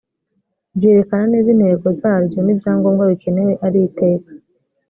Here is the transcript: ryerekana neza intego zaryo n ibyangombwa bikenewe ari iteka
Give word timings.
ryerekana 0.75 1.25
neza 1.33 1.47
intego 1.55 1.85
zaryo 1.99 2.39
n 2.43 2.47
ibyangombwa 2.53 3.03
bikenewe 3.11 3.53
ari 3.65 3.79
iteka 3.87 4.29